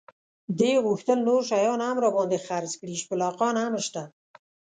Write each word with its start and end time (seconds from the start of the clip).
دې 0.59 0.71
غوښتل 0.85 1.19
نور 1.27 1.41
شیان 1.49 1.79
هم 1.87 1.97
را 2.03 2.09
باندې 2.17 2.43
خرڅ 2.45 2.71
کړي، 2.79 2.95
شپلېکان 3.03 3.55
هم 3.63 3.73
شته. 3.85 4.03